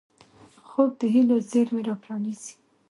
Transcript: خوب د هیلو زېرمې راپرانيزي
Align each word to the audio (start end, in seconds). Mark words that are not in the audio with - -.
خوب 0.69 0.89
د 0.99 1.01
هیلو 1.13 1.35
زېرمې 1.49 1.81
راپرانيزي 1.89 2.53